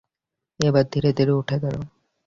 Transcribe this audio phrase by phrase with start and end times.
[0.59, 1.87] এবার ধীরে ধীরে উঠে দাঁড়ায়।